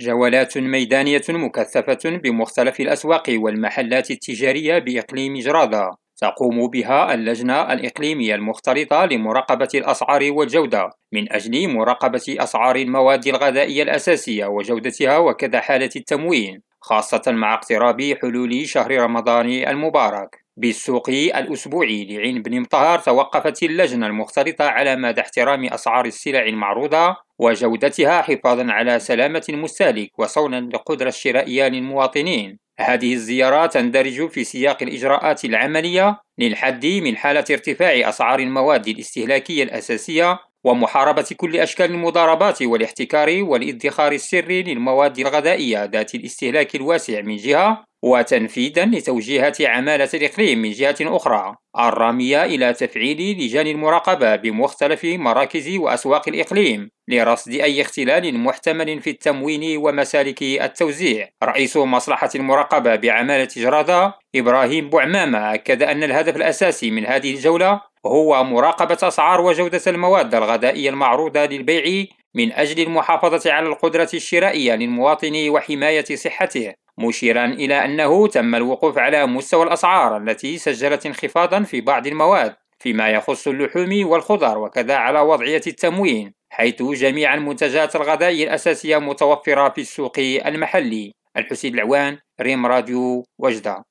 [0.00, 5.90] جولات ميدانية مكثفة بمختلف الأسواق والمحلات التجارية بإقليم جرادة.
[6.16, 14.46] تقوم بها اللجنة الإقليمية المختلطة لمراقبة الأسعار والجودة من أجل مراقبة أسعار المواد الغذائية الأساسية
[14.46, 20.39] وجودتها وكذا حالة التموين خاصة مع اقتراب حلول شهر رمضان المبارك.
[20.56, 28.22] بالسوق الأسبوعي لعين بن مطهر توقفت اللجنة المختلطة على مدى احترام أسعار السلع المعروضة وجودتها
[28.22, 32.58] حفاظا على سلامة المستهلك وصونا للقدرة الشرائية للمواطنين.
[32.80, 40.38] هذه الزيارة تندرج في سياق الإجراءات العملية للحد من حالة ارتفاع أسعار المواد الاستهلاكية الأساسية
[40.64, 48.84] ومحاربة كل أشكال المضاربات والاحتكار والادخار السري للمواد الغذائية ذات الاستهلاك الواسع من جهة وتنفيذا
[48.84, 51.56] لتوجيهات عمالة الإقليم من جهة أخرى.
[51.78, 59.76] الرامية إلى تفعيل لجان المراقبة بمختلف مراكز وأسواق الإقليم لرصد أي اختلال محتمل في التموين
[59.76, 61.28] ومسالك التوزيع.
[61.44, 68.44] رئيس مصلحة المراقبة بعمالة جرادة إبراهيم بوعمامة أكد أن الهدف الأساسي من هذه الجولة هو
[68.44, 76.04] مراقبة أسعار وجودة المواد الغذائية المعروضة للبيع من أجل المحافظة على القدرة الشرائية للمواطن وحماية
[76.04, 82.54] صحته مشيرا إلى أنه تم الوقوف على مستوى الأسعار التي سجلت انخفاضا في بعض المواد
[82.78, 89.80] فيما يخص اللحوم والخضر وكذا على وضعية التموين حيث جميع المنتجات الغذائية الأساسية متوفرة في
[89.80, 91.12] السوق المحلي.
[91.36, 93.82] الحسين العوان ريم راديو وجدة.